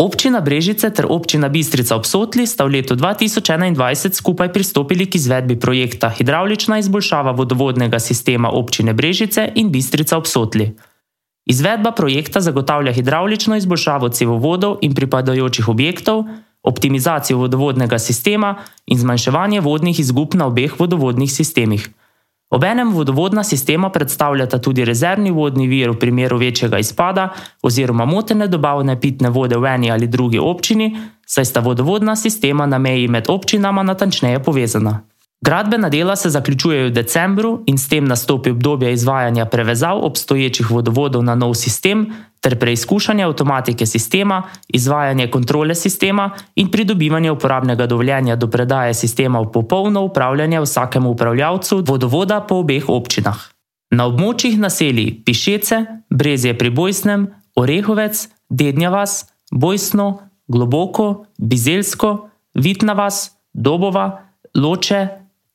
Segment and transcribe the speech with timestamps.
[0.00, 3.76] Občina Brežice ter občina Bistrica ob Sotli sta v letu 2021
[4.16, 10.72] skupaj pristopili k izvedbi projekta Hidravlična izboljšava vodovodnega sistema občine Brežice in Bistrica ob Sotli.
[11.44, 16.24] Izvedba projekta zagotavlja hidravlično izboljšavo cevovodov in pripadajočih objektov,
[16.64, 18.56] optimizacijo vodovodnega sistema
[18.86, 21.90] in zmanjševanje vodnih izgub na obeh vodovodnih sistemih.
[22.50, 27.28] Obenem vodovodna sistema predstavljata tudi rezervni vodni vir v primeru večjega izpada
[27.62, 32.78] oziroma motene dobavne pitne vode v eni ali drugi občini, saj sta vodovodna sistema na
[32.78, 35.00] meji med občinama natančneje povezana.
[35.40, 41.22] Gradbena dela se zaključujejo v decembru in s tem nastopi obdobje izvajanja prevezav obstoječih vodovodov
[41.24, 48.50] na nov sistem ter preizkušanje avtomatike sistema, izvajanje kontrole sistema in pridobivanje uporabnega dovoljenja do
[48.50, 53.36] predaje sistema v popolno upravljanje vsakemu upravljavcu vodovoda po obeh občinah.
[53.90, 57.26] Na območjih naselij Pišece, Brezje pri Bojsnem,
[57.56, 65.08] Orehovec, Dednjavas, Bojsno, Globoko, Bizelsko, Vitnavas, Dobova, Loče,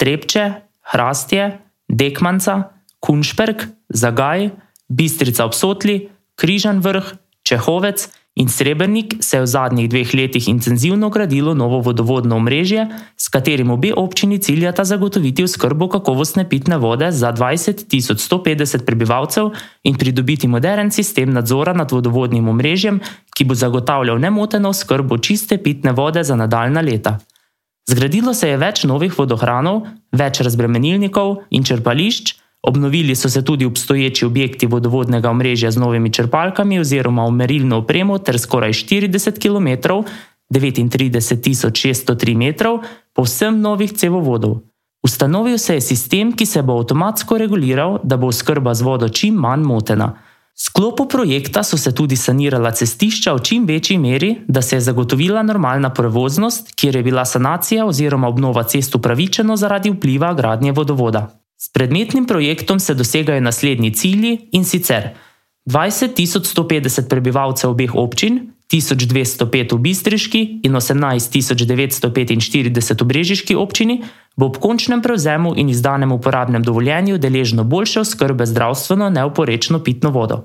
[0.00, 4.50] Trepče, Hrastje, Dekmanca, Kunšperk, Zagaj,
[4.88, 6.08] Bistrica ob Sotli,
[6.40, 7.04] Križan vrh,
[7.44, 8.08] Čehovec
[8.40, 13.70] in Srebrnik se je v zadnjih dveh letih intenzivno gradilo novo vodovodno omrežje, s katerim
[13.70, 19.50] obe občini ciljata zagotoviti oskrbo kakovostne pitne vode za 20.150 prebivalcev
[19.84, 23.00] in pridobiti modern sistem nadzora nad vodovodnim omrežjem,
[23.36, 27.18] ki bo zagotavljal nemoteno oskrbo čiste pitne vode za nadaljna leta.
[27.88, 34.24] Zgradilo se je več novih vodohranov, več razbremenilnikov in črpališč, obnovili so se tudi obstoječi
[34.26, 39.68] objekti vodovodnega omrežja z novimi črpalkami oziroma umerilno opremo ter skoraj 40 km,
[40.54, 42.82] 39.603 metrov,
[43.14, 44.60] povsem novih cevovodov.
[45.02, 49.34] Ustanovil se je sistem, ki se bo avtomatsko reguliral, da bo oskrba z vodo čim
[49.34, 50.12] manj motena
[50.60, 55.42] sklopu projekta so se tudi sanirala cestišča v čim večji meri, da se je zagotovila
[55.42, 61.28] normalna prevoznost, kjer je bila sanacija oziroma obnova cest upravičena zaradi vpliva gradnje vodovoda.
[61.56, 65.08] S predmetnim projektom se dosegajo naslednji cilji in sicer
[65.66, 74.02] 20.150 prebivalcev obeh občin, 1205 v Bistriški in 18.945 v Brežiški občini
[74.36, 80.44] bo ob končnem prevzemu in izdanem uporabnem dovoljenju deležno boljše oskrbe zdravstveno neoporečno pitno vodo.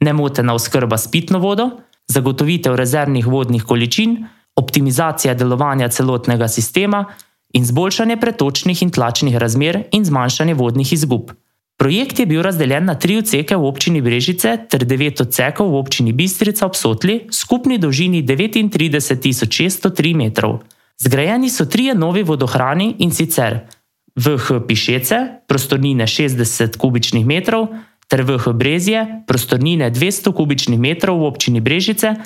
[0.00, 1.70] Nemotena oskrba s pitno vodo,
[2.06, 7.04] zagotovitev rezervnih vodnih količin, optimizacija delovanja celotnega sistema
[7.54, 11.30] in zboljšanje pretočnih in tlačnih razmer in zmanjšanje vodnih izgub.
[11.76, 16.12] Projekt je bil razdeljen na tri odseke v občini Brežice ter devet odsekov v občini
[16.12, 20.64] Bistrica ob Sotli, skupni dolžini 39.603 metrov.
[20.96, 23.68] Zgrajeni so trije novi vodohrani in sicer
[24.16, 27.68] VH Pišece, prostornine 60 kubičnih metrov,
[28.08, 32.16] ter VH Brezje, prostornine 200 kubičnih metrov v občini Brežice,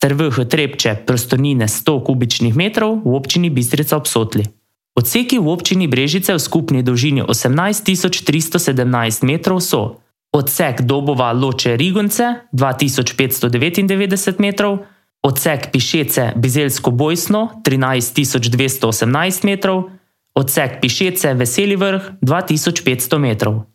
[0.00, 4.63] ter VH Trepče, prostornine 100 kubičnih metrov v občini Bistrica ob Sotli.
[4.94, 9.98] Odseki v občini Brežice v skupni dolžini 18.317 metrov so
[10.30, 14.86] odsek Dobova Loče Rigonce 2599 metrov,
[15.22, 19.90] odsek Pišece Bizelsko Bojsno 13218 metrov,
[20.34, 23.66] odsek Pišece Veseli vrh 2500 metrov.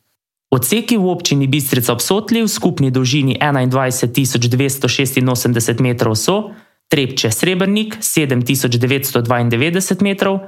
[0.51, 6.51] Odseki v občini Bistrica ob Sotli v skupni dolžini 21286 metrov so
[6.89, 10.41] Trepče Srebrnik 7992 metrov,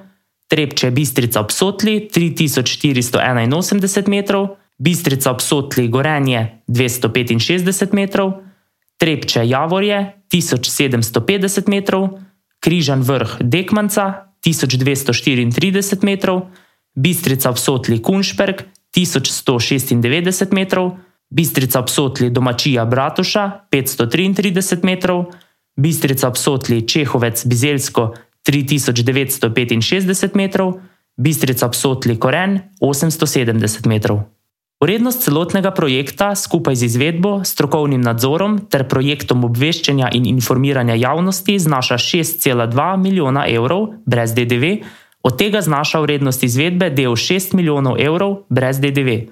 [0.52, 4.48] Trepče Bistrica ob Sotli 3481 metrov,
[4.78, 8.34] Bistrica ob Sotli Gorenje 265 metrov,
[9.00, 12.20] Trepče Javorje 1750 metrov,
[12.60, 16.42] Križan vrh Dekmanca 1234 metrov,
[16.96, 21.00] Bistrica ob Sotli Kunšperk 1196 metrov,
[21.32, 25.32] Bistrica ob Sotli Domačija Bratuša 533 metrov,
[25.80, 28.14] Bistrica ob Sotli Čehovec Bizelsko
[28.47, 30.81] 3965 metrov,
[31.18, 34.24] Bistrica ob Sotli Koren 870 metrov.
[34.81, 41.97] Vrednost celotnega projekta skupaj z izvedbo, strokovnim nadzorom ter projektom obveščanja in informiranja javnosti znaša
[42.02, 44.82] 6,2 milijona evrov brez DDV,
[45.22, 49.29] od tega znaša vrednost izvedbe del 6 milijonov evrov brez DDV.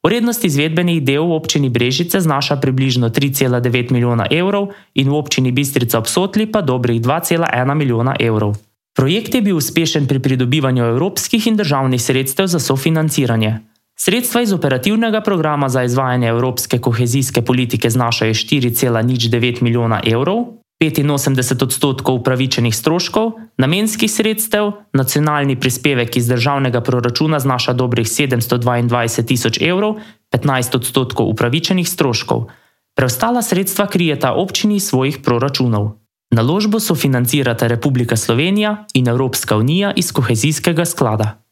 [0.00, 5.98] Vrednost izvedbenih del v občini Brežice znaša približno 3,9 milijona evrov in v občini Bistrica
[6.00, 8.56] ob Sotli pa dobrih 2,1 milijona evrov.
[8.96, 13.60] Projekt je bil uspešen pri pridobivanju evropskih in državnih sredstev za sofinanciranje.
[14.00, 22.14] Sredstva iz operativnega programa za izvajanje evropske kohezijske politike znašajo 4,09 milijona evrov, 85 odstotkov
[22.14, 30.00] upravičenih stroškov, namenskih sredstev, nacionalni prispevek iz državnega proračuna znaša dobrih 722 tisoč evrov,
[30.32, 32.48] 15 odstotkov upravičenih stroškov.
[32.96, 36.00] Preostala sredstva krijeta občini iz svojih proračunov.
[36.30, 41.42] Naložbo sofinancirata Republika Slovenija in Evropska unija iz kohezijskega sklada.